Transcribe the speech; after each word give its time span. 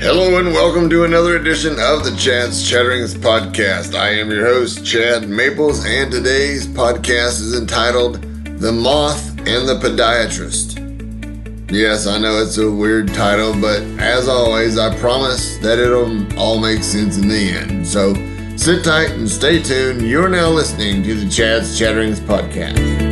Hello 0.00 0.38
and 0.38 0.54
welcome 0.54 0.88
to 0.88 1.04
another 1.04 1.36
edition 1.36 1.72
of 1.72 2.04
the 2.04 2.16
Chad's 2.16 2.66
Chatterings 2.66 3.14
podcast. 3.14 3.94
I 3.94 4.08
am 4.08 4.30
your 4.30 4.46
host, 4.46 4.82
Chad 4.82 5.28
Maples, 5.28 5.84
and 5.84 6.10
today's 6.10 6.66
podcast 6.66 7.42
is 7.42 7.54
entitled 7.54 8.14
The 8.58 8.72
Moth 8.72 9.28
and 9.40 9.68
the 9.68 9.78
Podiatrist. 9.78 11.70
Yes, 11.70 12.06
I 12.06 12.16
know 12.16 12.40
it's 12.40 12.56
a 12.56 12.70
weird 12.70 13.12
title, 13.12 13.52
but 13.60 13.82
as 14.00 14.26
always, 14.26 14.78
I 14.78 14.96
promise 14.98 15.58
that 15.58 15.78
it'll 15.78 16.38
all 16.38 16.58
make 16.58 16.82
sense 16.82 17.18
in 17.18 17.28
the 17.28 17.50
end. 17.50 17.86
So 17.86 18.14
sit 18.56 18.82
tight 18.82 19.10
and 19.10 19.28
stay 19.28 19.62
tuned. 19.62 20.00
You're 20.00 20.30
now 20.30 20.48
listening 20.48 21.02
to 21.02 21.14
the 21.14 21.28
Chad's 21.28 21.78
Chatterings 21.78 22.20
podcast. 22.20 23.09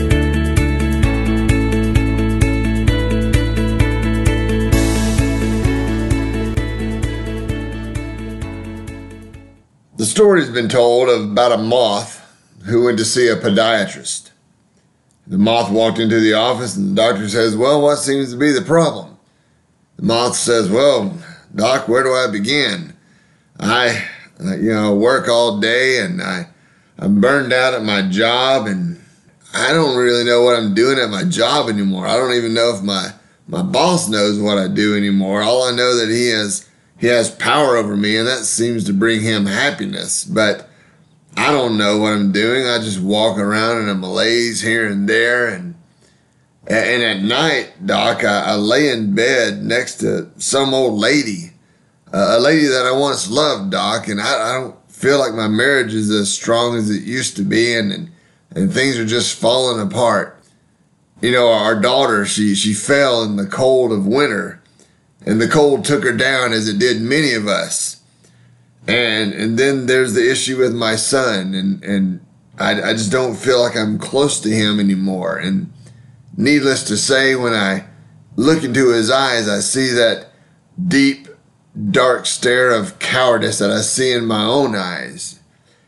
The 9.98 10.06
story's 10.06 10.48
been 10.48 10.68
told 10.68 11.08
of 11.08 11.24
about 11.24 11.50
a 11.50 11.58
moth 11.58 12.24
who 12.66 12.84
went 12.84 12.98
to 12.98 13.04
see 13.04 13.26
a 13.26 13.34
podiatrist. 13.34 14.30
The 15.26 15.38
moth 15.38 15.72
walked 15.72 15.98
into 15.98 16.20
the 16.20 16.34
office 16.34 16.76
and 16.76 16.92
the 16.92 17.02
doctor 17.02 17.28
says, 17.28 17.56
Well, 17.56 17.82
what 17.82 17.96
seems 17.96 18.30
to 18.30 18.38
be 18.38 18.52
the 18.52 18.62
problem? 18.62 19.18
The 19.96 20.04
moth 20.04 20.36
says, 20.36 20.70
Well, 20.70 21.18
doc, 21.52 21.88
where 21.88 22.04
do 22.04 22.12
I 22.12 22.30
begin? 22.30 22.94
I, 23.58 24.04
you 24.38 24.72
know, 24.72 24.94
work 24.94 25.28
all 25.28 25.58
day 25.58 25.98
and 25.98 26.22
I, 26.22 26.46
I'm 27.00 27.20
burned 27.20 27.52
out 27.52 27.74
at 27.74 27.82
my 27.82 28.02
job 28.02 28.68
and 28.68 29.00
I 29.52 29.72
don't 29.72 29.96
really 29.96 30.22
know 30.22 30.42
what 30.42 30.54
I'm 30.54 30.74
doing 30.74 31.00
at 31.00 31.10
my 31.10 31.24
job 31.24 31.68
anymore. 31.68 32.06
I 32.06 32.16
don't 32.16 32.34
even 32.34 32.54
know 32.54 32.72
if 32.72 32.84
my, 32.84 33.10
my 33.48 33.62
boss 33.62 34.08
knows 34.08 34.38
what 34.38 34.58
I 34.58 34.68
do 34.68 34.96
anymore. 34.96 35.42
All 35.42 35.64
I 35.64 35.72
know 35.72 35.96
that 35.96 36.08
he 36.08 36.28
has 36.28 36.67
he 36.98 37.06
has 37.06 37.30
power 37.30 37.76
over 37.76 37.96
me 37.96 38.16
and 38.16 38.26
that 38.26 38.44
seems 38.44 38.84
to 38.84 38.92
bring 38.92 39.22
him 39.22 39.46
happiness. 39.46 40.24
But 40.24 40.68
I 41.36 41.52
don't 41.52 41.78
know 41.78 41.98
what 41.98 42.12
I'm 42.12 42.32
doing. 42.32 42.66
I 42.66 42.78
just 42.78 43.00
walk 43.00 43.38
around 43.38 43.82
in 43.82 43.88
a 43.88 43.94
malaise 43.94 44.60
here 44.60 44.86
and 44.86 45.08
there 45.08 45.48
and 45.48 45.74
and 46.66 47.02
at 47.02 47.22
night, 47.22 47.86
Doc, 47.86 48.24
I, 48.24 48.40
I 48.40 48.54
lay 48.56 48.90
in 48.90 49.14
bed 49.14 49.62
next 49.62 49.96
to 50.00 50.30
some 50.36 50.74
old 50.74 51.00
lady, 51.00 51.52
uh, 52.12 52.36
a 52.36 52.40
lady 52.40 52.66
that 52.66 52.84
I 52.84 52.92
once 52.92 53.30
loved, 53.30 53.70
Doc, 53.70 54.06
and 54.06 54.20
I, 54.20 54.50
I, 54.50 54.60
don't 54.60 54.92
feel 54.92 55.18
like 55.18 55.32
my 55.32 55.48
marriage 55.48 55.94
is 55.94 56.10
as 56.10 56.30
strong 56.30 56.76
as 56.76 56.90
it 56.90 57.04
used 57.04 57.36
to 57.36 57.42
be, 57.42 57.74
and, 57.74 57.90
and 57.90 58.10
and 58.50 58.72
things 58.72 58.98
are 58.98 59.06
just 59.06 59.38
falling 59.38 59.80
apart. 59.80 60.40
You 61.20 61.32
know, 61.32 61.50
our 61.50 61.80
daughter, 61.80 62.24
she 62.26 62.54
she 62.54 62.74
fell 62.74 63.22
in 63.22 63.36
the 63.36 63.46
cold 63.46 63.92
of 63.92 64.06
winter, 64.06 64.62
and 65.28 65.42
the 65.42 65.46
cold 65.46 65.84
took 65.84 66.04
her 66.04 66.16
down 66.16 66.54
as 66.54 66.68
it 66.68 66.78
did 66.78 67.02
many 67.02 67.34
of 67.34 67.46
us. 67.46 68.00
And 68.86 69.34
and 69.34 69.58
then 69.58 69.84
there's 69.84 70.14
the 70.14 70.28
issue 70.28 70.56
with 70.56 70.74
my 70.74 70.96
son, 70.96 71.52
and 71.52 71.84
and 71.84 72.26
I, 72.58 72.80
I 72.82 72.92
just 72.94 73.12
don't 73.12 73.36
feel 73.36 73.60
like 73.60 73.76
I'm 73.76 73.98
close 73.98 74.40
to 74.40 74.48
him 74.48 74.80
anymore. 74.80 75.36
And 75.36 75.70
needless 76.34 76.82
to 76.84 76.96
say, 76.96 77.36
when 77.36 77.52
I 77.52 77.84
look 78.36 78.64
into 78.64 78.88
his 78.88 79.10
eyes, 79.10 79.50
I 79.50 79.60
see 79.60 79.90
that 79.90 80.28
deep, 80.82 81.28
dark 81.90 82.24
stare 82.24 82.70
of 82.70 82.98
cowardice 82.98 83.58
that 83.58 83.70
I 83.70 83.82
see 83.82 84.12
in 84.12 84.24
my 84.24 84.44
own 84.44 84.74
eyes. 84.74 85.40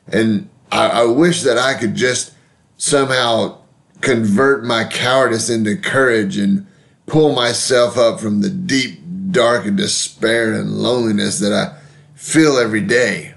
And 0.07 0.51
I, 0.71 0.89
I 0.89 1.05
wish 1.05 1.43
that 1.45 1.57
I 1.57 1.73
could 1.73 1.95
just 1.95 2.35
somehow 2.77 3.57
convert 4.03 4.65
my 4.65 4.85
cowardice 4.85 5.49
into 5.49 5.77
courage 5.77 6.37
and 6.37 6.67
pull 7.07 7.35
myself 7.35 7.97
up 7.97 8.21
from 8.21 8.43
the 8.43 8.51
deep 8.51 9.00
dark 9.31 9.67
and 9.67 9.77
despair 9.77 10.53
and 10.53 10.79
loneliness 10.79 11.39
that 11.41 11.53
I 11.53 11.79
feel 12.15 12.59
every 12.59 12.81
day. 12.81 13.35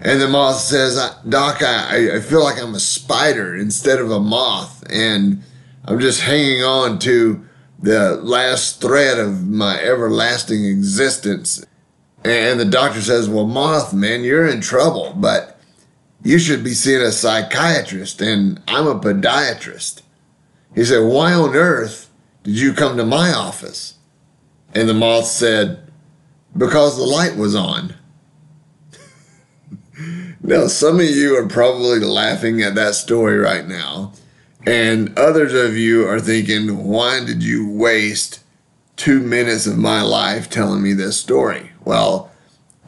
And 0.00 0.20
the 0.20 0.28
moth 0.28 0.56
says, 0.56 0.96
Doc, 1.28 1.62
I, 1.62 2.16
I 2.16 2.20
feel 2.20 2.42
like 2.42 2.60
I'm 2.60 2.74
a 2.74 2.80
spider 2.80 3.56
instead 3.56 3.98
of 3.98 4.10
a 4.10 4.20
moth. 4.20 4.84
And 4.90 5.42
I'm 5.84 6.00
just 6.00 6.20
hanging 6.22 6.62
on 6.62 6.98
to 7.00 7.44
the 7.78 8.16
last 8.16 8.80
thread 8.80 9.18
of 9.18 9.46
my 9.46 9.78
everlasting 9.80 10.64
existence. 10.64 11.64
And 12.24 12.60
the 12.60 12.64
doctor 12.64 13.00
says, 13.00 13.28
Well, 13.28 13.46
moth, 13.46 13.94
man, 13.94 14.24
you're 14.24 14.46
in 14.46 14.60
trouble, 14.60 15.14
but 15.16 15.58
you 16.22 16.38
should 16.38 16.64
be 16.64 16.74
seeing 16.74 17.00
a 17.00 17.12
psychiatrist. 17.12 18.20
And 18.20 18.60
I'm 18.68 18.86
a 18.86 18.98
podiatrist. 18.98 20.02
He 20.74 20.84
said, 20.84 21.04
Why 21.06 21.32
on 21.32 21.54
earth 21.54 22.10
did 22.42 22.58
you 22.58 22.74
come 22.74 22.96
to 22.96 23.06
my 23.06 23.32
office? 23.32 23.95
And 24.74 24.88
the 24.88 24.94
moth 24.94 25.26
said, 25.26 25.90
Because 26.56 26.96
the 26.96 27.04
light 27.04 27.36
was 27.36 27.54
on. 27.54 27.94
now, 30.42 30.66
some 30.66 31.00
of 31.00 31.06
you 31.06 31.36
are 31.36 31.48
probably 31.48 32.00
laughing 32.00 32.62
at 32.62 32.74
that 32.74 32.94
story 32.94 33.38
right 33.38 33.66
now. 33.66 34.12
And 34.66 35.16
others 35.18 35.54
of 35.54 35.76
you 35.76 36.06
are 36.08 36.20
thinking, 36.20 36.84
Why 36.84 37.24
did 37.24 37.42
you 37.42 37.68
waste 37.68 38.40
two 38.96 39.20
minutes 39.20 39.66
of 39.66 39.78
my 39.78 40.02
life 40.02 40.50
telling 40.50 40.82
me 40.82 40.92
this 40.92 41.16
story? 41.16 41.70
Well, 41.84 42.30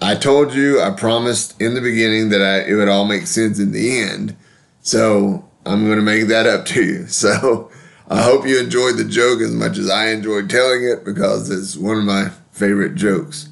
I 0.01 0.15
told 0.15 0.55
you, 0.55 0.81
I 0.81 0.91
promised 0.91 1.61
in 1.61 1.75
the 1.75 1.81
beginning 1.81 2.29
that 2.31 2.43
I, 2.43 2.61
it 2.69 2.75
would 2.75 2.89
all 2.89 3.05
make 3.05 3.27
sense 3.27 3.59
in 3.59 3.73
the 3.73 4.01
end. 4.01 4.37
So 4.81 5.49
I'm 5.67 5.85
going 5.85 5.99
to 5.99 6.05
make 6.05 6.29
that 6.29 6.47
up 6.47 6.67
to 6.67 6.83
you. 6.83 7.07
So 7.09 7.71
I 8.11 8.23
hope 8.23 8.47
you 8.47 8.59
enjoyed 8.59 8.97
the 8.97 9.05
joke 9.05 9.41
as 9.41 9.53
much 9.53 9.77
as 9.77 9.91
I 9.91 10.09
enjoyed 10.09 10.49
telling 10.49 10.83
it 10.83 11.05
because 11.05 11.51
it's 11.51 11.77
one 11.77 11.99
of 11.99 12.05
my 12.05 12.31
favorite 12.53 12.95
jokes. 12.95 13.51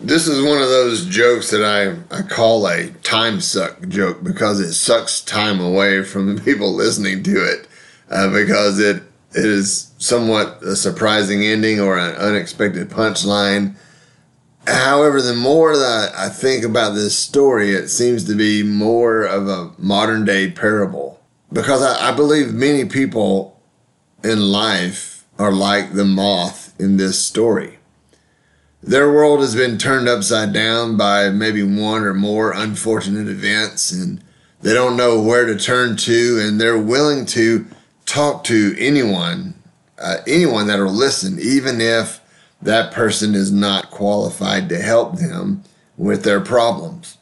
This 0.00 0.26
is 0.26 0.44
one 0.44 0.60
of 0.60 0.68
those 0.68 1.06
jokes 1.06 1.50
that 1.52 1.62
I, 1.64 2.14
I 2.14 2.22
call 2.22 2.66
a 2.66 2.90
time 3.04 3.40
suck 3.40 3.86
joke 3.86 4.24
because 4.24 4.58
it 4.58 4.72
sucks 4.72 5.20
time 5.20 5.60
away 5.60 6.02
from 6.02 6.34
the 6.34 6.42
people 6.42 6.74
listening 6.74 7.22
to 7.22 7.44
it 7.44 7.68
uh, 8.10 8.32
because 8.32 8.80
it, 8.80 9.04
it 9.36 9.44
is 9.44 9.92
somewhat 9.98 10.60
a 10.64 10.74
surprising 10.74 11.44
ending 11.44 11.78
or 11.80 11.96
an 11.96 12.16
unexpected 12.16 12.90
punchline. 12.90 13.76
However, 14.66 15.22
the 15.22 15.34
more 15.34 15.76
that 15.76 16.12
I 16.16 16.28
think 16.28 16.64
about 16.64 16.96
this 16.96 17.16
story, 17.16 17.70
it 17.70 17.86
seems 17.86 18.24
to 18.24 18.34
be 18.34 18.64
more 18.64 19.22
of 19.22 19.46
a 19.46 19.72
modern 19.78 20.24
day 20.24 20.50
parable 20.50 21.20
because 21.52 21.82
I, 21.82 22.10
I 22.10 22.12
believe 22.12 22.52
many 22.52 22.84
people 22.84 23.55
in 24.22 24.40
life 24.40 25.24
are 25.38 25.52
like 25.52 25.92
the 25.92 26.04
moth 26.04 26.74
in 26.78 26.96
this 26.96 27.18
story. 27.22 27.78
Their 28.82 29.10
world 29.12 29.40
has 29.40 29.54
been 29.56 29.78
turned 29.78 30.08
upside 30.08 30.52
down 30.52 30.96
by 30.96 31.30
maybe 31.30 31.62
one 31.62 32.02
or 32.02 32.14
more 32.14 32.52
unfortunate 32.52 33.28
events, 33.28 33.90
and 33.90 34.22
they 34.62 34.72
don't 34.72 34.96
know 34.96 35.20
where 35.20 35.44
to 35.46 35.58
turn 35.58 35.96
to, 35.98 36.38
and 36.40 36.60
they're 36.60 36.78
willing 36.78 37.26
to 37.26 37.66
talk 38.04 38.44
to 38.44 38.76
anyone, 38.78 39.54
uh, 39.98 40.18
anyone 40.26 40.68
that'll 40.68 40.92
listen, 40.92 41.38
even 41.40 41.80
if 41.80 42.20
that 42.62 42.92
person 42.92 43.34
is 43.34 43.50
not 43.50 43.90
qualified 43.90 44.68
to 44.68 44.80
help 44.80 45.16
them 45.16 45.62
with 45.96 46.22
their 46.22 46.40
problems. 46.40 47.18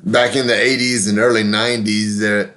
Back 0.00 0.36
in 0.36 0.46
the 0.46 0.54
80s 0.54 1.08
and 1.08 1.18
early 1.18 1.42
90s, 1.42 2.18
the 2.18 2.50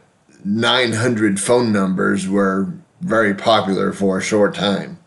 900 0.45 1.39
phone 1.39 1.71
numbers 1.71 2.27
were 2.27 2.73
very 3.01 3.33
popular 3.33 3.91
for 3.91 4.17
a 4.17 4.23
short 4.23 4.55
time. 4.55 4.99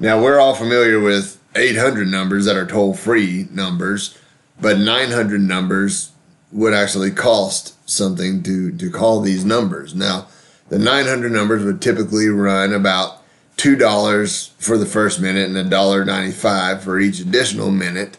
Now, 0.00 0.22
we're 0.22 0.38
all 0.38 0.54
familiar 0.54 1.00
with 1.00 1.40
800 1.56 2.08
numbers 2.08 2.44
that 2.44 2.56
are 2.56 2.66
toll 2.66 2.94
free 2.94 3.48
numbers, 3.50 4.16
but 4.60 4.78
900 4.78 5.40
numbers 5.40 6.12
would 6.52 6.72
actually 6.72 7.10
cost 7.10 7.74
something 7.88 8.42
to, 8.42 8.72
to 8.72 8.90
call 8.90 9.20
these 9.20 9.44
numbers. 9.44 9.94
Now, 9.94 10.28
the 10.68 10.78
900 10.78 11.32
numbers 11.32 11.64
would 11.64 11.80
typically 11.80 12.28
run 12.28 12.72
about 12.72 13.22
$2 13.56 14.50
for 14.58 14.78
the 14.78 14.86
first 14.86 15.20
minute 15.20 15.48
and 15.48 15.70
$1.95 15.70 16.80
for 16.80 17.00
each 17.00 17.20
additional 17.20 17.70
minute, 17.70 18.16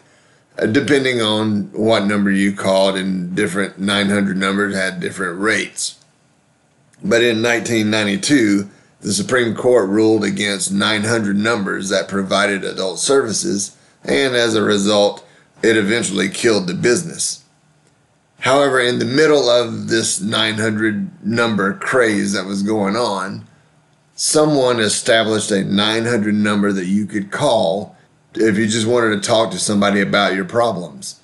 uh, 0.58 0.66
depending 0.66 1.20
on 1.20 1.70
what 1.72 2.04
number 2.04 2.30
you 2.30 2.52
called, 2.52 2.96
and 2.96 3.34
different 3.34 3.78
900 3.78 4.36
numbers 4.36 4.74
had 4.74 5.00
different 5.00 5.40
rates. 5.40 5.96
But 7.02 7.22
in 7.22 7.42
1992, 7.42 8.68
the 9.00 9.12
Supreme 9.12 9.54
Court 9.54 9.88
ruled 9.88 10.24
against 10.24 10.72
900 10.72 11.36
numbers 11.36 11.88
that 11.88 12.08
provided 12.08 12.64
adult 12.64 12.98
services, 12.98 13.76
and 14.04 14.34
as 14.34 14.54
a 14.54 14.62
result, 14.62 15.26
it 15.62 15.76
eventually 15.76 16.28
killed 16.28 16.66
the 16.66 16.74
business. 16.74 17.44
However, 18.40 18.80
in 18.80 18.98
the 18.98 19.04
middle 19.04 19.48
of 19.50 19.88
this 19.88 20.20
900 20.20 21.24
number 21.24 21.74
craze 21.74 22.32
that 22.32 22.46
was 22.46 22.62
going 22.62 22.96
on, 22.96 23.46
someone 24.14 24.80
established 24.80 25.50
a 25.50 25.64
900 25.64 26.34
number 26.34 26.72
that 26.72 26.86
you 26.86 27.06
could 27.06 27.30
call 27.30 27.96
if 28.34 28.56
you 28.56 28.66
just 28.66 28.86
wanted 28.86 29.10
to 29.10 29.28
talk 29.28 29.50
to 29.50 29.58
somebody 29.58 30.00
about 30.00 30.34
your 30.34 30.44
problems. 30.44 31.20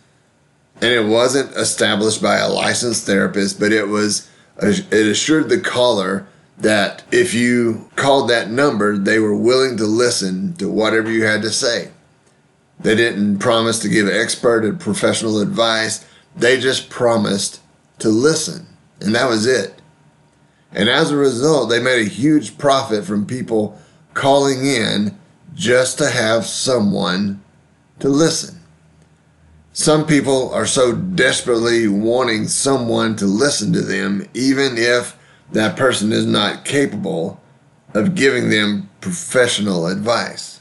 And 0.76 0.93
it 0.93 1.06
wasn't 1.06 1.56
established 1.56 2.20
by 2.20 2.37
a 2.37 2.49
licensed 2.49 3.06
therapist, 3.06 3.58
but 3.58 3.72
it 3.72 3.88
was 3.88 4.29
it 4.58 5.06
assured 5.06 5.49
the 5.49 5.61
caller 5.61 6.26
that 6.58 7.05
if 7.12 7.35
you 7.35 7.88
called 7.97 8.31
that 8.31 8.50
number, 8.50 8.97
they 8.97 9.19
were 9.19 9.37
willing 9.37 9.76
to 9.76 9.85
listen 9.85 10.55
to 10.55 10.70
whatever 10.70 11.11
you 11.11 11.25
had 11.25 11.43
to 11.43 11.50
say. 11.50 11.91
They 12.81 12.94
didn't 12.94 13.38
promise 13.38 13.79
to 13.81 13.88
give 13.88 14.08
expert 14.08 14.64
and 14.64 14.81
professional 14.81 15.41
advice. 15.41 16.05
They 16.35 16.58
just 16.61 16.91
promised 16.91 17.61
to 17.99 18.08
listen. 18.08 18.67
And 19.00 19.14
that 19.14 19.29
was 19.29 19.47
it. 19.47 19.81
And 20.73 20.88
as 20.88 21.11
a 21.11 21.17
result, 21.17 21.70
they 21.70 21.81
made 21.81 22.05
a 22.05 22.08
huge 22.08 22.58
profit 22.58 23.05
from 23.05 23.26
people 23.26 23.81
calling 24.14 24.67
in 24.67 25.17
just 25.55 25.99
to 25.99 26.11
have 26.11 26.44
someone 26.44 27.43
to 27.99 28.08
listen. 28.08 28.61
Some 29.73 30.06
people 30.06 30.53
are 30.55 30.67
so 30.67 30.93
desperately 30.94 31.87
wanting 31.87 32.49
someone 32.49 33.17
to 33.17 33.26
listen 33.26 33.73
to 33.75 33.82
them, 33.82 34.26
even 34.32 34.76
if 34.76 35.17
that 35.52 35.76
person 35.76 36.12
is 36.12 36.26
not 36.26 36.64
capable 36.64 37.40
of 37.94 38.14
giving 38.14 38.50
them 38.50 38.88
professional 39.00 39.87
advice. 39.87 40.60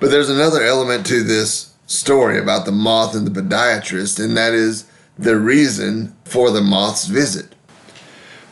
But 0.00 0.10
there's 0.10 0.30
another 0.30 0.62
element 0.62 1.06
to 1.06 1.22
this 1.22 1.72
story 1.86 2.38
about 2.38 2.66
the 2.66 2.72
moth 2.72 3.14
and 3.14 3.26
the 3.26 3.40
podiatrist, 3.40 4.22
and 4.22 4.36
that 4.36 4.52
is 4.52 4.84
the 5.18 5.36
reason 5.36 6.14
for 6.24 6.50
the 6.50 6.60
moth's 6.60 7.06
visit. 7.06 7.54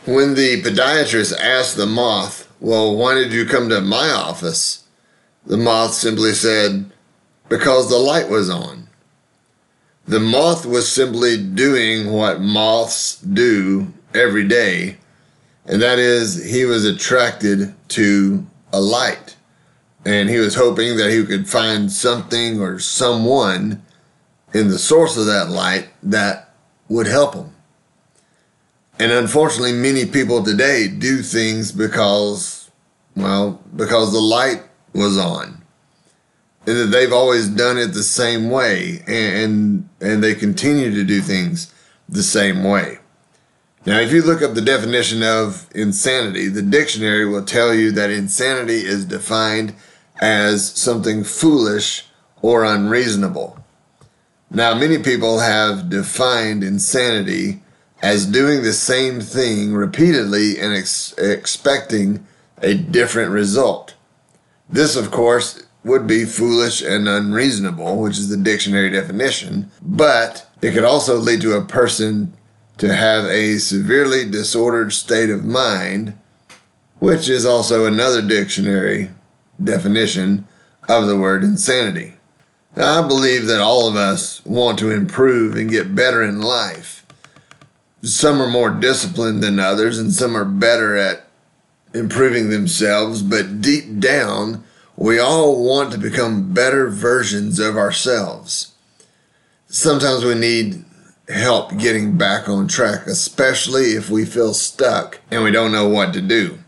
When 0.05 0.35
the 0.35 0.61
podiatrist 0.61 1.37
asked 1.39 1.77
the 1.77 1.85
moth, 1.85 2.49
Well, 2.59 2.95
why 2.95 3.13
did 3.13 3.31
you 3.31 3.45
come 3.45 3.69
to 3.69 3.81
my 3.81 4.09
office? 4.09 4.83
The 5.45 5.57
moth 5.57 5.93
simply 5.93 6.33
said, 6.33 6.91
Because 7.49 7.89
the 7.89 7.97
light 7.97 8.29
was 8.29 8.49
on. 8.49 8.87
The 10.05 10.19
moth 10.19 10.65
was 10.65 10.91
simply 10.91 11.37
doing 11.37 12.11
what 12.11 12.41
moths 12.41 13.17
do 13.17 13.93
every 14.13 14.47
day 14.47 14.97
and 15.67 15.81
that 15.81 15.99
is 15.99 16.43
he 16.49 16.65
was 16.65 16.85
attracted 16.85 17.73
to 17.89 18.45
a 18.71 18.79
light 18.79 19.35
and 20.05 20.29
he 20.29 20.37
was 20.37 20.55
hoping 20.55 20.95
that 20.95 21.11
he 21.11 21.25
could 21.25 21.49
find 21.49 21.91
something 21.91 22.61
or 22.61 22.79
someone 22.79 23.83
in 24.53 24.69
the 24.69 24.79
source 24.79 25.17
of 25.17 25.25
that 25.25 25.49
light 25.49 25.89
that 26.01 26.53
would 26.87 27.07
help 27.07 27.35
him. 27.35 27.53
And 28.99 29.11
unfortunately, 29.11 29.73
many 29.73 30.05
people 30.05 30.43
today 30.43 30.87
do 30.87 31.21
things 31.21 31.73
because, 31.73 32.71
well, 33.17 33.61
because 33.75 34.13
the 34.13 34.21
light 34.21 34.63
was 34.93 35.17
on. 35.17 35.61
And 36.65 36.77
that 36.77 36.85
they've 36.85 37.13
always 37.13 37.49
done 37.49 37.77
it 37.77 37.87
the 37.87 38.03
same 38.03 38.49
way 38.49 39.03
and, 39.07 39.87
and 39.99 40.23
they 40.23 40.35
continue 40.35 40.89
to 40.91 41.03
do 41.03 41.19
things 41.19 41.73
the 42.07 42.23
same 42.23 42.63
way. 42.63 42.96
Now, 43.87 44.01
if 44.01 44.11
you 44.11 44.21
look 44.21 44.41
up 44.41 44.53
the 44.53 44.59
definition 44.59 45.23
of 45.23 45.69
insanity, 45.73 46.49
the 46.49 46.61
dictionary 46.61 47.25
will 47.25 47.45
tell 47.45 47.73
you 47.73 47.89
that 47.93 48.09
insanity 48.09 48.85
is 48.85 49.05
defined 49.05 49.75
as 50.19 50.71
something 50.71 51.23
foolish 51.23 52.05
or 52.41 52.65
unreasonable. 52.65 53.57
Now, 54.51 54.75
many 54.75 54.97
people 54.97 55.39
have 55.39 55.89
defined 55.89 56.65
insanity 56.65 57.63
as 58.01 58.25
doing 58.25 58.61
the 58.61 58.73
same 58.73 59.21
thing 59.21 59.73
repeatedly 59.73 60.59
and 60.59 60.73
ex- 60.73 61.13
expecting 61.17 62.27
a 62.57 62.73
different 62.73 63.31
result. 63.31 63.93
This, 64.69 64.97
of 64.97 65.11
course, 65.11 65.63
would 65.85 66.07
be 66.07 66.25
foolish 66.25 66.81
and 66.81 67.07
unreasonable, 67.07 68.01
which 68.01 68.17
is 68.17 68.27
the 68.27 68.35
dictionary 68.35 68.89
definition, 68.89 69.71
but 69.81 70.45
it 70.61 70.73
could 70.73 70.83
also 70.83 71.15
lead 71.15 71.39
to 71.39 71.55
a 71.55 71.63
person 71.63 72.33
to 72.77 72.95
have 72.95 73.25
a 73.25 73.57
severely 73.57 74.29
disordered 74.29 74.93
state 74.93 75.29
of 75.29 75.43
mind, 75.43 76.17
which 76.99 77.29
is 77.29 77.45
also 77.45 77.85
another 77.85 78.21
dictionary 78.21 79.09
definition 79.61 80.47
of 80.87 81.07
the 81.07 81.17
word 81.17 81.43
insanity. 81.43 82.13
Now, 82.75 83.03
I 83.03 83.07
believe 83.07 83.47
that 83.47 83.59
all 83.59 83.87
of 83.87 83.95
us 83.95 84.45
want 84.45 84.77
to 84.79 84.91
improve 84.91 85.55
and 85.55 85.69
get 85.69 85.95
better 85.95 86.21
in 86.21 86.41
life. 86.41 87.05
Some 88.03 88.39
are 88.39 88.49
more 88.49 88.69
disciplined 88.69 89.41
than 89.41 89.59
others, 89.59 89.97
and 89.97 90.13
some 90.13 90.37
are 90.37 90.45
better 90.45 90.95
at 90.95 91.27
improving 91.93 92.49
themselves, 92.49 93.23
but 93.23 93.61
deep 93.61 93.99
down, 93.99 94.63
we 94.95 95.19
all 95.19 95.63
want 95.63 95.91
to 95.91 95.97
become 95.97 96.53
better 96.53 96.89
versions 96.89 97.59
of 97.59 97.77
ourselves. 97.77 98.73
Sometimes 99.67 100.23
we 100.23 100.35
need 100.35 100.85
help 101.27 101.77
getting 101.77 102.17
back 102.17 102.47
on 102.47 102.67
track, 102.67 103.07
especially 103.07 103.91
if 103.91 104.09
we 104.09 104.25
feel 104.25 104.53
stuck 104.53 105.19
and 105.29 105.43
we 105.43 105.51
don't 105.51 105.71
know 105.71 105.87
what 105.87 106.13
to 106.13 106.21
do. 106.21 106.59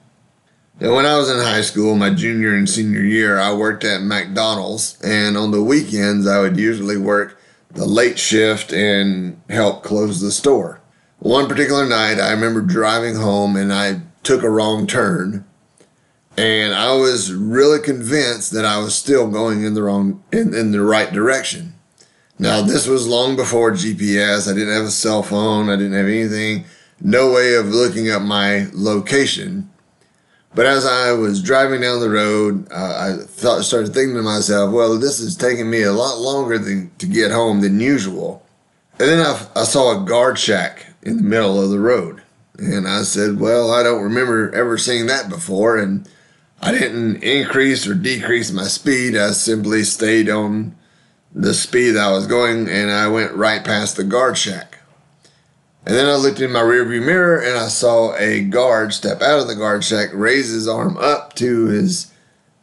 Now, 0.79 0.95
when 0.95 1.05
I 1.05 1.17
was 1.17 1.29
in 1.29 1.37
high 1.37 1.61
school, 1.61 1.95
my 1.95 2.09
junior 2.09 2.55
and 2.55 2.69
senior 2.69 3.01
year, 3.01 3.37
I 3.37 3.51
worked 3.53 3.83
at 3.83 4.01
McDonald's, 4.01 4.97
and 5.03 5.35
on 5.35 5.51
the 5.51 5.61
weekends, 5.61 6.25
I 6.25 6.39
would 6.39 6.57
usually 6.57 6.95
work 6.95 7.37
the 7.71 7.85
late 7.85 8.17
shift 8.17 8.71
and 8.71 9.41
help 9.49 9.83
close 9.83 10.21
the 10.21 10.31
store. 10.31 10.79
One 11.19 11.49
particular 11.49 11.85
night, 11.85 12.17
I 12.17 12.31
remember 12.31 12.61
driving 12.61 13.15
home 13.15 13.57
and 13.57 13.73
I 13.73 14.01
took 14.23 14.41
a 14.41 14.49
wrong 14.49 14.87
turn, 14.87 15.45
and 16.37 16.73
I 16.73 16.93
was 16.93 17.33
really 17.33 17.81
convinced 17.81 18.51
that 18.53 18.63
I 18.63 18.77
was 18.77 18.95
still 18.95 19.29
going 19.29 19.63
in 19.63 19.73
the 19.73 19.83
wrong 19.83 20.23
in, 20.31 20.53
in 20.53 20.71
the 20.71 20.81
right 20.81 21.11
direction. 21.11 21.73
Now, 22.41 22.61
this 22.61 22.87
was 22.87 23.05
long 23.05 23.35
before 23.35 23.71
GPS. 23.71 24.49
I 24.49 24.53
didn't 24.53 24.73
have 24.73 24.85
a 24.85 24.91
cell 24.91 25.21
phone. 25.21 25.69
I 25.69 25.75
didn't 25.75 25.97
have 25.97 26.07
anything, 26.07 26.63
no 27.01 27.33
way 27.33 27.55
of 27.55 27.67
looking 27.67 28.09
up 28.09 28.21
my 28.21 28.67
location. 28.73 29.69
But 30.55 30.65
as 30.65 30.85
I 30.85 31.11
was 31.11 31.43
driving 31.43 31.81
down 31.81 31.99
the 31.99 32.09
road, 32.09 32.71
uh, 32.71 33.19
I 33.19 33.23
thought, 33.25 33.63
started 33.63 33.93
thinking 33.93 34.15
to 34.15 34.21
myself, 34.21 34.71
well, 34.71 34.97
this 34.97 35.19
is 35.19 35.35
taking 35.35 35.69
me 35.69 35.83
a 35.83 35.91
lot 35.91 36.17
longer 36.17 36.57
than, 36.57 36.91
to 36.97 37.05
get 37.05 37.31
home 37.31 37.59
than 37.59 37.79
usual. 37.79 38.43
And 38.99 39.09
then 39.09 39.19
I, 39.19 39.47
I 39.55 39.63
saw 39.65 39.91
a 40.01 40.05
guard 40.05 40.39
shack 40.39 40.87
in 41.03 41.17
the 41.17 41.23
middle 41.23 41.61
of 41.61 41.69
the 41.69 41.79
road. 41.79 42.23
And 42.57 42.87
I 42.87 43.03
said, 43.03 43.39
well, 43.39 43.71
I 43.71 43.83
don't 43.83 44.01
remember 44.01 44.53
ever 44.55 44.77
seeing 44.77 45.05
that 45.05 45.29
before. 45.29 45.77
And 45.77 46.09
I 46.61 46.71
didn't 46.71 47.21
increase 47.21 47.85
or 47.85 47.95
decrease 47.95 48.51
my 48.51 48.67
speed. 48.67 49.15
I 49.15 49.31
simply 49.31 49.83
stayed 49.83 50.29
on 50.29 50.75
the 51.33 51.53
speed 51.53 51.95
I 51.95 52.11
was 52.11 52.27
going, 52.27 52.67
and 52.67 52.91
I 52.91 53.07
went 53.07 53.33
right 53.33 53.63
past 53.63 53.97
the 53.97 54.03
guard 54.03 54.37
shack. 54.37 54.79
And 55.85 55.95
then 55.95 56.07
I 56.07 56.15
looked 56.15 56.39
in 56.41 56.51
my 56.51 56.61
rearview 56.61 57.03
mirror 57.03 57.39
and 57.39 57.57
I 57.57 57.67
saw 57.67 58.13
a 58.15 58.41
guard 58.43 58.93
step 58.93 59.21
out 59.21 59.39
of 59.39 59.47
the 59.47 59.55
guard 59.55 59.83
shack, 59.83 60.09
raise 60.13 60.49
his 60.49 60.67
arm 60.67 60.97
up 60.97 61.33
to 61.35 61.65
his 61.65 62.11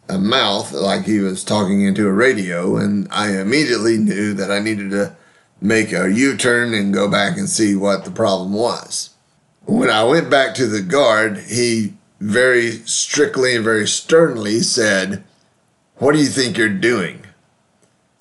uh, 0.08 0.18
mouth 0.18 0.72
like 0.72 1.06
he 1.06 1.18
was 1.18 1.42
talking 1.42 1.82
into 1.82 2.06
a 2.06 2.12
radio, 2.12 2.76
and 2.76 3.08
I 3.10 3.38
immediately 3.40 3.98
knew 3.98 4.34
that 4.34 4.50
I 4.50 4.60
needed 4.60 4.90
to 4.90 5.16
make 5.60 5.92
a 5.92 6.12
U 6.12 6.36
turn 6.36 6.74
and 6.74 6.94
go 6.94 7.10
back 7.10 7.36
and 7.36 7.48
see 7.48 7.74
what 7.74 8.04
the 8.04 8.10
problem 8.10 8.52
was. 8.52 9.10
When 9.64 9.90
I 9.90 10.04
went 10.04 10.30
back 10.30 10.54
to 10.54 10.66
the 10.66 10.82
guard, 10.82 11.38
he 11.38 11.94
very 12.20 12.72
strictly 12.86 13.56
and 13.56 13.64
very 13.64 13.88
sternly 13.88 14.60
said, 14.60 15.24
What 15.96 16.12
do 16.12 16.18
you 16.18 16.28
think 16.28 16.56
you're 16.56 16.68
doing? 16.68 17.25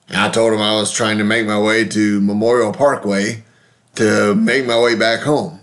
I 0.09 0.29
told 0.29 0.53
him 0.53 0.61
I 0.61 0.75
was 0.75 0.91
trying 0.91 1.17
to 1.17 1.23
make 1.23 1.47
my 1.47 1.59
way 1.59 1.85
to 1.85 2.21
Memorial 2.21 2.71
Parkway 2.71 3.43
to 3.95 4.35
make 4.35 4.65
my 4.65 4.79
way 4.79 4.95
back 4.95 5.21
home. 5.21 5.61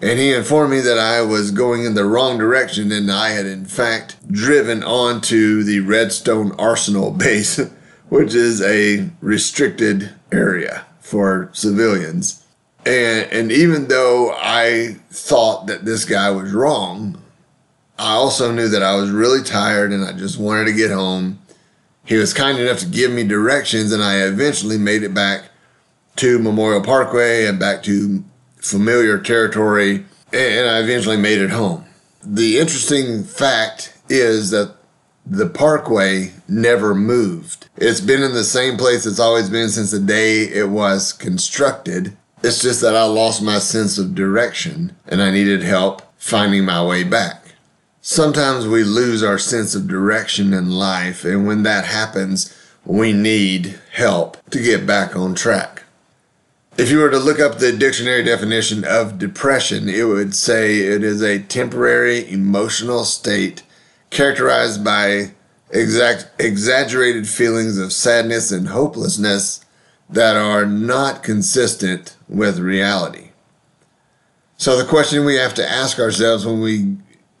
And 0.00 0.18
he 0.18 0.32
informed 0.32 0.72
me 0.72 0.80
that 0.80 0.98
I 0.98 1.22
was 1.22 1.50
going 1.50 1.84
in 1.84 1.94
the 1.94 2.04
wrong 2.04 2.36
direction 2.36 2.90
and 2.90 3.10
I 3.10 3.30
had 3.30 3.46
in 3.46 3.64
fact 3.64 4.16
driven 4.30 4.82
onto 4.82 5.62
the 5.62 5.80
Redstone 5.80 6.52
Arsenal 6.58 7.10
base, 7.12 7.60
which 8.08 8.34
is 8.34 8.60
a 8.62 9.10
restricted 9.20 10.12
area 10.32 10.86
for 11.00 11.50
civilians. 11.52 12.44
And, 12.86 13.30
and 13.32 13.52
even 13.52 13.88
though 13.88 14.32
I 14.32 14.96
thought 15.10 15.66
that 15.68 15.84
this 15.84 16.04
guy 16.04 16.30
was 16.30 16.52
wrong, 16.52 17.22
I 17.98 18.12
also 18.14 18.52
knew 18.52 18.68
that 18.68 18.82
I 18.82 18.96
was 18.96 19.10
really 19.10 19.42
tired 19.42 19.92
and 19.92 20.04
I 20.04 20.12
just 20.12 20.38
wanted 20.38 20.64
to 20.66 20.72
get 20.72 20.90
home 20.90 21.38
he 22.04 22.16
was 22.16 22.34
kind 22.34 22.58
enough 22.58 22.80
to 22.80 22.86
give 22.86 23.10
me 23.10 23.24
directions, 23.24 23.92
and 23.92 24.02
I 24.02 24.22
eventually 24.22 24.78
made 24.78 25.02
it 25.02 25.14
back 25.14 25.48
to 26.16 26.38
Memorial 26.38 26.82
Parkway 26.82 27.46
and 27.46 27.58
back 27.58 27.82
to 27.84 28.24
familiar 28.58 29.18
territory, 29.18 30.04
and 30.32 30.68
I 30.68 30.80
eventually 30.80 31.16
made 31.16 31.40
it 31.40 31.50
home. 31.50 31.84
The 32.22 32.58
interesting 32.58 33.24
fact 33.24 33.96
is 34.08 34.50
that 34.50 34.74
the 35.26 35.48
parkway 35.48 36.32
never 36.46 36.94
moved. 36.94 37.68
It's 37.76 38.00
been 38.00 38.22
in 38.22 38.34
the 38.34 38.44
same 38.44 38.76
place 38.76 39.06
it's 39.06 39.18
always 39.18 39.48
been 39.48 39.70
since 39.70 39.90
the 39.90 40.00
day 40.00 40.42
it 40.42 40.68
was 40.68 41.12
constructed. 41.12 42.16
It's 42.42 42.60
just 42.60 42.82
that 42.82 42.94
I 42.94 43.04
lost 43.04 43.42
my 43.42 43.58
sense 43.58 43.96
of 43.96 44.14
direction 44.14 44.94
and 45.06 45.22
I 45.22 45.30
needed 45.30 45.62
help 45.62 46.02
finding 46.18 46.66
my 46.66 46.84
way 46.84 47.04
back 47.04 47.43
sometimes 48.06 48.68
we 48.68 48.84
lose 48.84 49.22
our 49.22 49.38
sense 49.38 49.74
of 49.74 49.88
direction 49.88 50.52
in 50.52 50.70
life, 50.70 51.24
and 51.24 51.46
when 51.46 51.62
that 51.62 51.86
happens, 51.86 52.54
we 52.84 53.14
need 53.14 53.80
help 53.92 54.36
to 54.50 54.62
get 54.62 54.86
back 54.86 55.16
on 55.16 55.34
track. 55.34 55.84
If 56.76 56.90
you 56.90 56.98
were 56.98 57.10
to 57.10 57.18
look 57.18 57.40
up 57.40 57.58
the 57.58 57.72
dictionary 57.72 58.22
definition 58.22 58.84
of 58.84 59.18
depression, 59.18 59.88
it 59.88 60.04
would 60.04 60.34
say 60.34 60.80
it 60.80 61.02
is 61.02 61.22
a 61.22 61.38
temporary 61.38 62.30
emotional 62.30 63.04
state 63.04 63.62
characterized 64.10 64.84
by 64.84 65.30
exact 65.70 66.30
exaggerated 66.38 67.26
feelings 67.26 67.78
of 67.78 67.92
sadness 67.92 68.52
and 68.52 68.68
hopelessness 68.68 69.64
that 70.10 70.36
are 70.36 70.66
not 70.66 71.22
consistent 71.22 72.16
with 72.28 72.58
reality. 72.58 73.30
So 74.58 74.76
the 74.76 74.84
question 74.84 75.24
we 75.24 75.36
have 75.36 75.54
to 75.54 75.68
ask 75.68 75.98
ourselves 75.98 76.44
when 76.44 76.60
we 76.60 76.96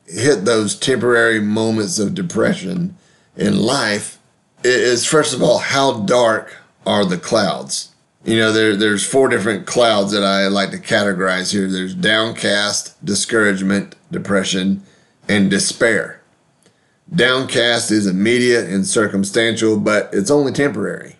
hit 0.06 0.44
those 0.44 0.76
temporary 0.76 1.40
moments 1.40 1.98
of 1.98 2.14
depression 2.14 2.96
in 3.36 3.58
life 3.58 4.18
is 4.62 5.04
first 5.04 5.34
of 5.34 5.42
all 5.42 5.58
how 5.58 6.00
dark 6.00 6.56
are 6.86 7.04
the 7.04 7.18
clouds? 7.18 7.90
You 8.24 8.38
know, 8.38 8.52
there, 8.52 8.74
there's 8.74 9.06
four 9.06 9.28
different 9.28 9.66
clouds 9.66 10.12
that 10.12 10.24
I 10.24 10.46
like 10.48 10.70
to 10.70 10.78
categorize 10.78 11.52
here. 11.52 11.68
There's 11.68 11.94
downcast, 11.94 13.04
discouragement, 13.04 13.96
depression, 14.10 14.82
and 15.28 15.50
despair. 15.50 16.22
Downcast 17.14 17.90
is 17.90 18.06
immediate 18.06 18.70
and 18.70 18.86
circumstantial, 18.86 19.78
but 19.78 20.08
it's 20.12 20.30
only 20.30 20.52
temporary. 20.52 21.16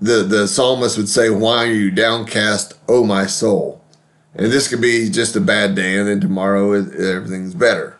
The, 0.00 0.24
the 0.24 0.48
psalmist 0.48 0.96
would 0.96 1.08
say, 1.08 1.30
Why 1.30 1.64
are 1.66 1.72
you 1.72 1.92
downcast, 1.92 2.74
O 2.88 3.04
my 3.04 3.26
soul? 3.26 3.80
And 4.34 4.50
this 4.50 4.68
could 4.68 4.80
be 4.80 5.08
just 5.10 5.36
a 5.36 5.40
bad 5.40 5.76
day, 5.76 5.96
and 5.96 6.08
then 6.08 6.20
tomorrow 6.20 6.72
everything's 6.72 7.54
better. 7.54 7.97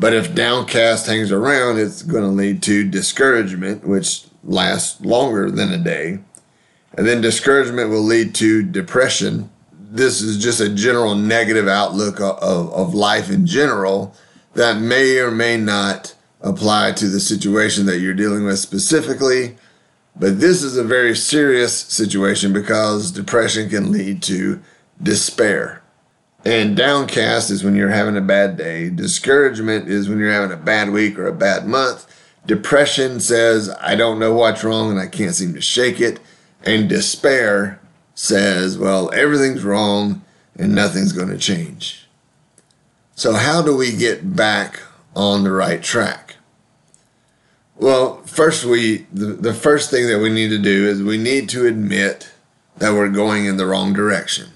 But 0.00 0.14
if 0.14 0.34
downcast 0.34 1.06
hangs 1.06 1.30
around, 1.30 1.78
it's 1.78 2.00
going 2.00 2.24
to 2.24 2.30
lead 2.30 2.62
to 2.62 2.88
discouragement, 2.88 3.86
which 3.86 4.24
lasts 4.42 4.98
longer 5.02 5.50
than 5.50 5.70
a 5.70 5.76
day. 5.76 6.20
And 6.94 7.06
then 7.06 7.20
discouragement 7.20 7.90
will 7.90 8.02
lead 8.02 8.34
to 8.36 8.62
depression. 8.62 9.50
This 9.70 10.22
is 10.22 10.42
just 10.42 10.58
a 10.58 10.70
general 10.70 11.14
negative 11.14 11.68
outlook 11.68 12.18
of, 12.18 12.72
of 12.72 12.94
life 12.94 13.30
in 13.30 13.44
general 13.44 14.14
that 14.54 14.80
may 14.80 15.18
or 15.18 15.30
may 15.30 15.58
not 15.58 16.14
apply 16.40 16.92
to 16.92 17.08
the 17.08 17.20
situation 17.20 17.84
that 17.84 17.98
you're 17.98 18.14
dealing 18.14 18.44
with 18.44 18.58
specifically. 18.58 19.58
But 20.16 20.40
this 20.40 20.62
is 20.62 20.78
a 20.78 20.82
very 20.82 21.14
serious 21.14 21.76
situation 21.76 22.54
because 22.54 23.12
depression 23.12 23.68
can 23.68 23.92
lead 23.92 24.22
to 24.22 24.62
despair. 25.02 25.79
And 26.44 26.76
downcast 26.76 27.50
is 27.50 27.62
when 27.62 27.74
you're 27.74 27.90
having 27.90 28.16
a 28.16 28.22
bad 28.22 28.56
day. 28.56 28.88
Discouragement 28.88 29.88
is 29.88 30.08
when 30.08 30.18
you're 30.18 30.32
having 30.32 30.52
a 30.52 30.56
bad 30.56 30.90
week 30.90 31.18
or 31.18 31.26
a 31.26 31.34
bad 31.34 31.66
month. 31.66 32.06
Depression 32.46 33.20
says, 33.20 33.68
I 33.80 33.94
don't 33.94 34.18
know 34.18 34.32
what's 34.32 34.64
wrong 34.64 34.90
and 34.90 34.98
I 34.98 35.06
can't 35.06 35.34
seem 35.34 35.52
to 35.54 35.60
shake 35.60 36.00
it. 36.00 36.18
And 36.64 36.88
despair 36.88 37.80
says, 38.14 38.78
well, 38.78 39.12
everything's 39.12 39.64
wrong 39.64 40.22
and 40.56 40.74
nothing's 40.74 41.12
going 41.12 41.28
to 41.28 41.38
change. 41.38 42.06
So, 43.14 43.34
how 43.34 43.60
do 43.60 43.76
we 43.76 43.94
get 43.94 44.34
back 44.34 44.80
on 45.14 45.44
the 45.44 45.52
right 45.52 45.82
track? 45.82 46.36
Well, 47.76 48.22
first, 48.22 48.64
we 48.64 49.06
the, 49.12 49.26
the 49.26 49.54
first 49.54 49.90
thing 49.90 50.06
that 50.08 50.20
we 50.20 50.30
need 50.30 50.48
to 50.48 50.58
do 50.58 50.86
is 50.88 51.02
we 51.02 51.18
need 51.18 51.48
to 51.50 51.66
admit 51.66 52.30
that 52.78 52.94
we're 52.94 53.10
going 53.10 53.44
in 53.44 53.58
the 53.58 53.66
wrong 53.66 53.92
direction. 53.92 54.48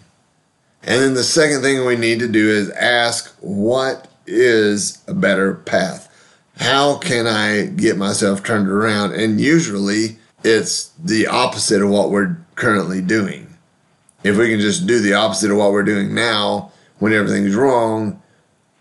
And 0.86 1.00
then 1.00 1.14
the 1.14 1.24
second 1.24 1.62
thing 1.62 1.84
we 1.84 1.96
need 1.96 2.18
to 2.18 2.28
do 2.28 2.50
is 2.50 2.70
ask, 2.70 3.34
what 3.40 4.08
is 4.26 5.02
a 5.06 5.14
better 5.14 5.54
path? 5.54 6.10
How 6.58 6.98
can 6.98 7.26
I 7.26 7.66
get 7.66 7.96
myself 7.96 8.42
turned 8.42 8.68
around? 8.68 9.12
And 9.12 9.40
usually 9.40 10.18
it's 10.44 10.90
the 11.02 11.26
opposite 11.26 11.82
of 11.82 11.88
what 11.88 12.10
we're 12.10 12.36
currently 12.54 13.00
doing. 13.00 13.56
If 14.22 14.36
we 14.36 14.48
can 14.50 14.60
just 14.60 14.86
do 14.86 15.00
the 15.00 15.14
opposite 15.14 15.50
of 15.50 15.56
what 15.56 15.72
we're 15.72 15.82
doing 15.82 16.14
now 16.14 16.70
when 16.98 17.12
everything's 17.12 17.54
wrong, 17.54 18.22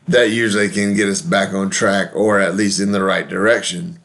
that 0.07 0.29
usually 0.29 0.69
can 0.69 0.93
get 0.93 1.07
us 1.07 1.21
back 1.21 1.53
on 1.53 1.69
track 1.69 2.13
or 2.13 2.39
at 2.39 2.55
least 2.55 2.79
in 2.79 2.91
the 2.91 3.03
right 3.03 3.27
direction. 3.27 3.99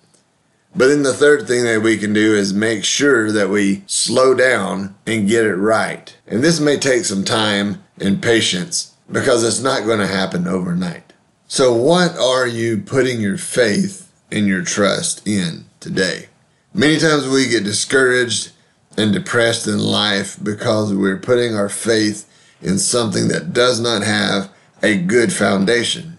But 0.74 0.88
then 0.88 1.02
the 1.02 1.12
third 1.12 1.48
thing 1.48 1.64
that 1.64 1.82
we 1.82 1.98
can 1.98 2.12
do 2.12 2.34
is 2.34 2.54
make 2.54 2.84
sure 2.84 3.32
that 3.32 3.48
we 3.48 3.82
slow 3.86 4.34
down 4.34 4.94
and 5.06 5.28
get 5.28 5.44
it 5.44 5.56
right. 5.56 6.14
And 6.26 6.44
this 6.44 6.60
may 6.60 6.76
take 6.76 7.04
some 7.04 7.24
time 7.24 7.82
and 8.00 8.22
patience 8.22 8.94
because 9.10 9.44
it's 9.44 9.62
not 9.62 9.84
going 9.84 9.98
to 9.98 10.06
happen 10.06 10.46
overnight. 10.46 11.12
So, 11.46 11.72
what 11.72 12.16
are 12.18 12.46
you 12.46 12.78
putting 12.78 13.20
your 13.20 13.38
faith 13.38 14.12
and 14.30 14.46
your 14.46 14.62
trust 14.62 15.26
in 15.26 15.64
today? 15.80 16.28
Many 16.74 16.98
times 16.98 17.26
we 17.26 17.48
get 17.48 17.64
discouraged 17.64 18.52
and 18.96 19.12
depressed 19.12 19.66
in 19.66 19.78
life 19.78 20.38
because 20.42 20.92
we're 20.92 21.18
putting 21.18 21.54
our 21.54 21.68
faith 21.68 22.28
in 22.60 22.78
something 22.78 23.28
that 23.28 23.52
does 23.52 23.80
not 23.80 24.02
have 24.02 24.50
a 24.82 24.96
good 24.98 25.32
foundation. 25.32 26.18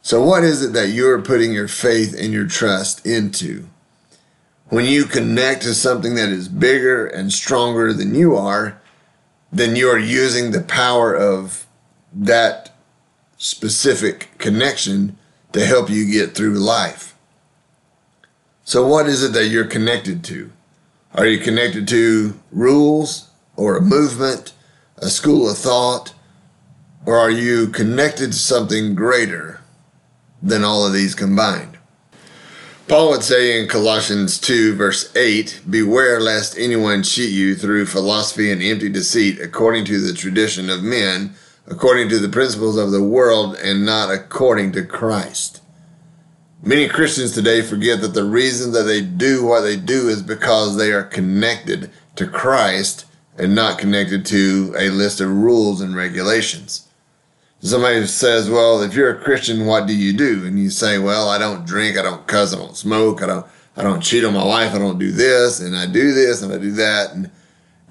So, 0.00 0.22
what 0.22 0.44
is 0.44 0.62
it 0.62 0.72
that 0.72 0.88
you're 0.88 1.20
putting 1.20 1.52
your 1.52 1.68
faith 1.68 2.16
and 2.18 2.32
your 2.32 2.46
trust 2.46 3.04
into? 3.04 3.66
When 4.68 4.84
you 4.84 5.04
connect 5.04 5.62
to 5.62 5.74
something 5.74 6.14
that 6.14 6.28
is 6.28 6.48
bigger 6.48 7.06
and 7.06 7.32
stronger 7.32 7.92
than 7.92 8.14
you 8.14 8.34
are, 8.36 8.80
then 9.52 9.76
you 9.76 9.88
are 9.88 9.98
using 9.98 10.50
the 10.50 10.62
power 10.62 11.14
of 11.14 11.66
that 12.12 12.74
specific 13.36 14.30
connection 14.38 15.16
to 15.52 15.64
help 15.64 15.88
you 15.90 16.10
get 16.10 16.34
through 16.34 16.54
life. 16.54 17.14
So, 18.64 18.86
what 18.86 19.06
is 19.06 19.22
it 19.22 19.32
that 19.32 19.46
you're 19.46 19.66
connected 19.66 20.24
to? 20.24 20.50
Are 21.14 21.26
you 21.26 21.38
connected 21.38 21.86
to 21.88 22.38
rules 22.50 23.30
or 23.54 23.76
a 23.76 23.82
movement, 23.82 24.52
a 24.98 25.08
school 25.08 25.48
of 25.48 25.56
thought, 25.56 26.12
or 27.06 27.16
are 27.16 27.30
you 27.30 27.68
connected 27.68 28.32
to 28.32 28.38
something 28.38 28.94
greater 28.94 29.60
than 30.42 30.64
all 30.64 30.86
of 30.86 30.92
these 30.92 31.14
combined? 31.14 31.75
Paul 32.88 33.10
would 33.10 33.24
say 33.24 33.60
in 33.60 33.66
Colossians 33.66 34.38
2, 34.38 34.76
verse 34.76 35.10
8, 35.16 35.62
Beware 35.68 36.20
lest 36.20 36.56
anyone 36.56 37.02
cheat 37.02 37.32
you 37.32 37.56
through 37.56 37.86
philosophy 37.86 38.52
and 38.52 38.62
empty 38.62 38.88
deceit, 38.88 39.40
according 39.40 39.86
to 39.86 40.00
the 40.00 40.12
tradition 40.12 40.70
of 40.70 40.84
men, 40.84 41.34
according 41.66 42.08
to 42.10 42.20
the 42.20 42.28
principles 42.28 42.76
of 42.76 42.92
the 42.92 43.02
world, 43.02 43.56
and 43.56 43.84
not 43.84 44.12
according 44.12 44.70
to 44.72 44.84
Christ. 44.84 45.60
Many 46.62 46.88
Christians 46.88 47.32
today 47.32 47.60
forget 47.60 48.00
that 48.02 48.14
the 48.14 48.22
reason 48.22 48.70
that 48.70 48.84
they 48.84 49.00
do 49.00 49.44
what 49.44 49.62
they 49.62 49.76
do 49.76 50.08
is 50.08 50.22
because 50.22 50.76
they 50.76 50.92
are 50.92 51.02
connected 51.02 51.90
to 52.14 52.28
Christ 52.28 53.04
and 53.36 53.52
not 53.52 53.80
connected 53.80 54.24
to 54.26 54.72
a 54.78 54.90
list 54.90 55.20
of 55.20 55.28
rules 55.28 55.80
and 55.80 55.96
regulations 55.96 56.85
somebody 57.60 58.06
says, 58.06 58.50
"Well, 58.50 58.82
if 58.82 58.94
you're 58.94 59.10
a 59.10 59.22
Christian, 59.22 59.66
what 59.66 59.86
do 59.86 59.94
you 59.94 60.12
do?" 60.12 60.44
And 60.46 60.58
you 60.58 60.70
say, 60.70 60.98
"Well, 60.98 61.28
I 61.28 61.38
don't 61.38 61.66
drink, 61.66 61.98
I 61.98 62.02
don't 62.02 62.26
cuss, 62.26 62.54
I 62.54 62.58
don't 62.58 62.76
smoke, 62.76 63.22
I 63.22 63.26
don't, 63.26 63.46
I 63.76 63.82
don't 63.82 64.00
cheat 64.00 64.24
on 64.24 64.34
my 64.34 64.44
wife, 64.44 64.74
I 64.74 64.78
don't 64.78 64.98
do 64.98 65.12
this, 65.12 65.60
and 65.60 65.76
I 65.76 65.86
do 65.86 66.12
this, 66.12 66.42
and 66.42 66.52
I 66.52 66.58
do 66.58 66.72
that." 66.72 67.12
And 67.12 67.30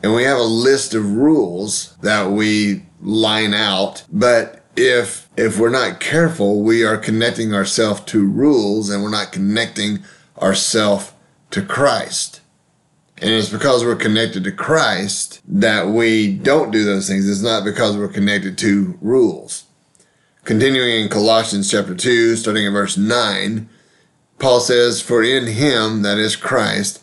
and 0.03 0.13
we 0.13 0.23
have 0.23 0.37
a 0.37 0.43
list 0.43 0.93
of 0.93 1.13
rules 1.13 1.95
that 2.01 2.29
we 2.29 2.83
line 3.01 3.53
out, 3.53 4.03
but 4.11 4.63
if 4.75 5.27
if 5.37 5.57
we're 5.57 5.69
not 5.69 5.99
careful, 5.99 6.61
we 6.61 6.83
are 6.83 6.97
connecting 6.97 7.53
ourselves 7.53 8.01
to 8.01 8.25
rules, 8.25 8.89
and 8.89 9.03
we're 9.03 9.09
not 9.09 9.31
connecting 9.31 10.03
ourselves 10.41 11.11
to 11.51 11.61
Christ. 11.61 12.41
And 13.17 13.29
it's 13.29 13.49
because 13.49 13.83
we're 13.83 13.95
connected 13.95 14.43
to 14.43 14.51
Christ 14.51 15.41
that 15.47 15.87
we 15.87 16.33
don't 16.33 16.71
do 16.71 16.83
those 16.83 17.07
things. 17.07 17.29
It's 17.29 17.41
not 17.41 17.63
because 17.63 17.95
we're 17.95 18.09
connected 18.09 18.57
to 18.59 18.97
rules. 19.01 19.63
Continuing 20.43 21.03
in 21.03 21.09
Colossians 21.09 21.71
chapter 21.71 21.95
2, 21.95 22.35
starting 22.35 22.67
at 22.67 22.73
verse 22.73 22.97
9, 22.97 23.69
Paul 24.37 24.59
says, 24.59 25.01
For 25.01 25.23
in 25.23 25.47
him, 25.47 26.01
that 26.01 26.17
is 26.17 26.35
Christ, 26.35 27.01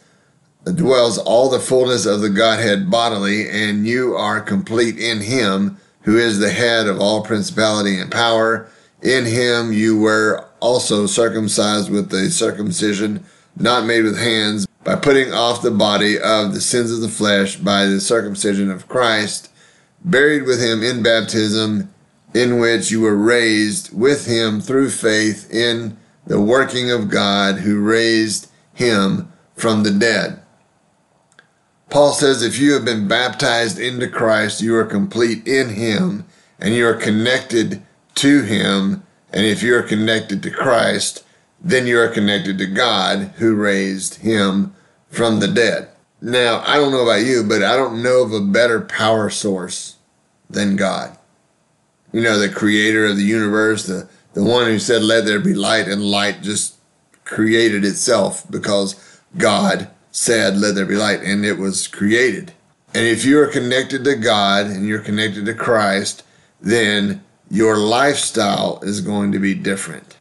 dwells 0.65 1.19
all 1.19 1.49
the 1.49 1.59
fullness 1.59 2.05
of 2.05 2.21
the 2.21 2.31
Godhead 2.31 2.91
bodily, 2.91 3.49
and 3.49 3.87
you 3.87 4.15
are 4.15 4.41
complete 4.41 4.99
in 4.99 5.23
him, 5.23 5.79
who 6.03 6.19
is 6.19 6.39
the 6.39 6.51
head 6.51 6.87
of 6.87 7.01
all 7.01 7.25
principality 7.25 7.99
and 7.99 8.13
power. 8.13 8.69
In 9.01 9.25
him 9.25 9.73
you 9.73 9.99
were 9.99 10.47
also 10.61 11.07
circumcised 11.07 11.91
with 11.91 12.11
the 12.11 12.31
circumcision 12.31 13.25
not 13.57 13.87
made 13.87 14.05
with 14.05 14.19
hands, 14.19 14.67
by 14.85 14.97
putting 14.97 15.33
off 15.33 15.63
the 15.63 15.71
body 15.71 16.19
of 16.19 16.55
the 16.55 16.61
sins 16.61 16.91
of 16.91 17.01
the 17.01 17.09
flesh 17.09 17.57
by 17.57 17.87
the 17.87 18.01
circumcision 18.01 18.71
of 18.71 18.89
Christ, 18.89 19.51
buried 20.05 20.45
with 20.45 20.61
him 20.61 20.83
in 20.83 21.03
baptism, 21.03 21.93
in 22.35 22.59
which 22.59 22.91
you 22.91 23.01
were 23.01 23.17
raised 23.17 23.97
with 23.97 24.27
him 24.27 24.61
through 24.61 24.91
faith 24.91 25.53
in 25.53 25.97
the 26.27 26.41
working 26.41 26.91
of 26.91 27.11
God 27.11 27.59
who 27.59 27.81
raised 27.81 28.49
him 28.75 29.33
from 29.55 29.83
the 29.83 29.91
dead. 29.91 30.41
Paul 31.91 32.13
says 32.13 32.43
if 32.43 32.59
you 32.59 32.73
have 32.73 32.87
been 32.87 33.07
baptized 33.07 33.79
into 33.79 34.09
Christ, 34.09 34.63
you 34.63 34.75
are 34.77 34.85
complete 34.85 35.47
in 35.47 35.71
him 35.71 36.25
and 36.59 36.75
you 36.75 36.87
are 36.87 36.95
connected 36.95 37.83
to 38.15 38.43
him. 38.43 39.03
And 39.31 39.45
if 39.45 39.63
you 39.63 39.77
are 39.77 39.83
connected 39.83 40.43
to 40.43 40.51
Christ, 40.51 41.23
then 41.63 41.87
you 41.87 41.99
are 42.01 42.09
connected 42.09 42.59
to 42.59 42.67
God 42.67 43.33
who 43.37 43.55
raised 43.55 44.17
him 44.17 44.75
from 45.09 45.41
the 45.41 45.49
dead. 45.49 45.89
Now, 46.21 46.63
I 46.67 46.77
don't 46.77 46.93
know 46.93 47.03
about 47.03 47.25
you, 47.25 47.43
but 47.43 47.63
I 47.63 47.77
don't 47.77 48.03
know 48.03 48.23
of 48.23 48.33
a 48.33 48.41
better 48.41 48.81
power 48.81 49.31
source 49.31 49.97
than 50.49 50.77
God. 50.77 51.17
You 52.13 52.23
know, 52.23 52.39
the 52.39 52.49
creator 52.49 53.07
of 53.07 53.17
the 53.17 53.25
universe, 53.25 53.87
the, 53.87 54.09
the 54.35 54.45
one 54.45 54.67
who 54.67 54.79
said, 54.79 55.03
let 55.03 55.25
there 55.25 55.41
be 55.41 55.55
light, 55.55 55.89
and 55.89 56.05
light 56.05 56.43
just 56.43 56.77
created 57.25 57.85
itself 57.85 58.49
because 58.51 59.21
God 59.37 59.89
said, 60.11 60.59
Let 60.59 60.75
there 60.75 60.87
be 60.87 60.95
light, 60.95 61.23
and 61.23 61.45
it 61.45 61.59
was 61.59 61.89
created. 61.89 62.53
And 62.95 63.07
if 63.07 63.25
you 63.25 63.41
are 63.41 63.47
connected 63.47 64.05
to 64.05 64.15
God 64.15 64.67
and 64.67 64.87
you're 64.87 65.01
connected 65.01 65.47
to 65.47 65.55
Christ, 65.55 66.23
then 66.61 67.25
your 67.51 67.79
lifestyle 67.79 68.81
is 68.83 69.01
going 69.01 69.33
to 69.33 69.39
be 69.39 69.55
different. 69.55 70.19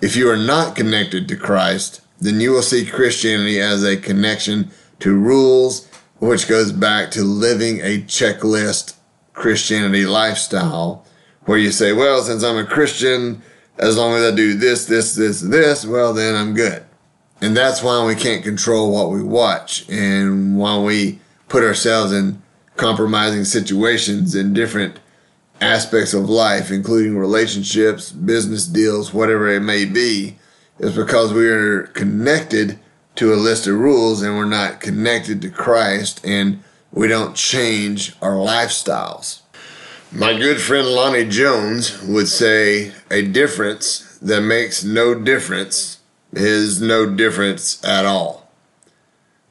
If 0.00 0.16
you 0.16 0.30
are 0.30 0.36
not 0.36 0.76
connected 0.76 1.28
to 1.28 1.36
Christ, 1.36 2.00
then 2.20 2.40
you 2.40 2.52
will 2.52 2.62
see 2.62 2.86
Christianity 2.86 3.60
as 3.60 3.84
a 3.84 3.96
connection 3.96 4.70
to 5.00 5.18
rules, 5.18 5.88
which 6.18 6.48
goes 6.48 6.72
back 6.72 7.10
to 7.12 7.22
living 7.22 7.80
a 7.80 8.02
checklist 8.02 8.94
Christianity 9.32 10.06
lifestyle, 10.06 11.04
where 11.44 11.58
you 11.58 11.70
say, 11.70 11.92
well, 11.92 12.22
since 12.22 12.42
I'm 12.42 12.58
a 12.58 12.64
Christian, 12.64 13.42
as 13.78 13.96
long 13.96 14.14
as 14.14 14.32
I 14.32 14.34
do 14.34 14.54
this, 14.54 14.86
this, 14.86 15.14
this, 15.14 15.40
this, 15.40 15.86
well, 15.86 16.12
then 16.12 16.34
I'm 16.34 16.54
good. 16.54 16.84
And 17.42 17.56
that's 17.56 17.82
why 17.82 18.04
we 18.04 18.14
can't 18.14 18.44
control 18.44 18.92
what 18.92 19.10
we 19.10 19.22
watch 19.22 19.88
and 19.88 20.58
why 20.58 20.78
we 20.78 21.18
put 21.48 21.64
ourselves 21.64 22.12
in 22.12 22.42
compromising 22.76 23.44
situations 23.44 24.34
in 24.34 24.52
different 24.52 24.98
aspects 25.60 26.14
of 26.14 26.28
life, 26.28 26.70
including 26.70 27.16
relationships, 27.16 28.12
business 28.12 28.66
deals, 28.66 29.12
whatever 29.12 29.48
it 29.48 29.60
may 29.60 29.84
be, 29.84 30.36
is 30.78 30.96
because 30.96 31.32
we 31.32 31.48
are 31.48 31.84
connected 31.88 32.78
to 33.16 33.34
a 33.34 33.36
list 33.36 33.66
of 33.66 33.74
rules 33.74 34.22
and 34.22 34.36
we're 34.36 34.44
not 34.44 34.80
connected 34.80 35.42
to 35.42 35.50
Christ 35.50 36.24
and 36.24 36.62
we 36.92 37.06
don't 37.06 37.36
change 37.36 38.14
our 38.22 38.34
lifestyles. 38.34 39.40
My 40.12 40.36
good 40.36 40.60
friend 40.60 40.88
Lonnie 40.88 41.28
Jones 41.28 42.02
would 42.02 42.28
say 42.28 42.92
a 43.10 43.22
difference 43.22 44.18
that 44.22 44.40
makes 44.40 44.82
no 44.82 45.14
difference 45.14 45.98
is 46.32 46.80
no 46.80 47.06
difference 47.06 47.82
at 47.84 48.06
all. 48.06 48.50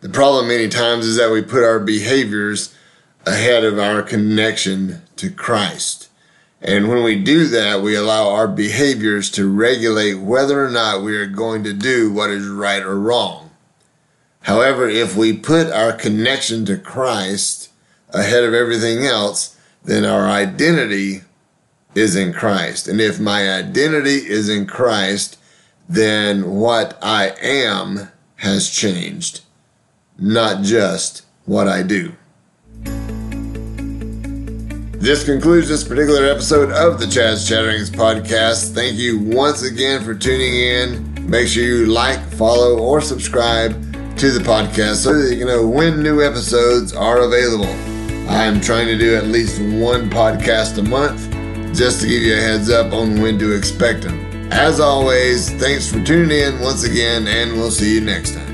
The 0.02 0.10
problem 0.10 0.48
many 0.48 0.68
times 0.68 1.06
is 1.06 1.18
that 1.18 1.32
we 1.32 1.42
put 1.42 1.64
our 1.64 1.80
behaviors 1.80 2.76
ahead 3.26 3.64
of 3.64 3.78
our 3.78 4.02
connection 4.02 5.02
to 5.20 5.30
Christ. 5.30 6.10
And 6.62 6.90
when 6.90 7.04
we 7.04 7.16
do 7.16 7.48
that, 7.48 7.82
we 7.82 7.96
allow 7.96 8.30
our 8.30 8.48
behaviors 8.48 9.30
to 9.32 9.50
regulate 9.50 10.16
whether 10.16 10.64
or 10.64 10.70
not 10.70 11.04
we 11.04 11.16
are 11.16 11.26
going 11.26 11.64
to 11.64 11.74
do 11.74 12.12
what 12.12 12.30
is 12.30 12.48
right 12.48 12.84
or 12.84 13.00
wrong. 13.00 13.52
However, 14.42 14.90
if 14.90 15.16
we 15.16 15.38
put 15.38 15.68
our 15.68 15.94
connection 15.94 16.66
to 16.66 16.78
Christ 16.78 17.70
ahead 18.10 18.44
of 18.44 18.54
everything 18.54 19.06
else, 19.06 19.58
then 19.84 20.04
our 20.04 20.28
identity 20.28 21.22
is 21.96 22.16
in 22.16 22.34
Christ. 22.34 22.88
And 22.88 23.00
if 23.00 23.20
my 23.20 23.52
identity 23.52 24.18
is 24.28 24.50
in 24.50 24.66
Christ, 24.66 25.38
then 25.88 26.52
what 26.52 26.98
I 27.02 27.34
am 27.42 28.10
has 28.38 28.70
changed, 28.70 29.42
not 30.18 30.64
just 30.64 31.26
what 31.46 31.68
I 31.68 31.84
do. 31.84 32.14
This 35.00 35.24
concludes 35.24 35.70
this 35.70 35.86
particular 35.86 36.26
episode 36.26 36.72
of 36.72 37.00
the 37.00 37.08
Chad's 37.08 37.48
Chatterings 37.48 37.90
podcast. 37.90 38.74
Thank 38.74 38.98
you 38.98 39.18
once 39.18 39.64
again 39.64 40.04
for 40.04 40.14
tuning 40.14 40.54
in. 40.54 41.30
Make 41.30 41.48
sure 41.48 41.64
you 41.64 41.86
like, 41.86 42.20
follow, 42.34 42.78
or 42.78 43.00
subscribe 43.00 43.72
to 44.18 44.30
the 44.30 44.42
podcast 44.42 44.96
so 44.96 45.18
that 45.18 45.34
you 45.34 45.38
can 45.38 45.48
know 45.48 45.66
when 45.66 46.04
new 46.04 46.22
episodes 46.22 46.94
are 46.94 47.22
available. 47.22 47.74
I'm 48.30 48.60
trying 48.60 48.88
to 48.88 48.98
do 48.98 49.16
at 49.16 49.28
least 49.28 49.62
one 49.62 50.10
podcast 50.10 50.78
a 50.78 50.84
month 50.84 51.32
just 51.74 52.02
to 52.02 52.08
give 52.10 52.22
you 52.22 52.34
a 52.34 52.42
heads 52.42 52.70
up 52.70 52.92
on 52.92 53.22
when 53.22 53.40
to 53.40 53.56
expect 53.56 54.02
them. 54.02 54.52
As 54.52 54.82
always, 54.82 55.50
thanks 55.52 55.90
for 55.90 56.04
tuning 56.04 56.38
in 56.38 56.60
once 56.60 56.84
again, 56.84 57.26
and 57.26 57.54
we'll 57.54 57.72
see 57.72 57.94
you 57.94 58.02
next 58.02 58.34
time. 58.34 58.49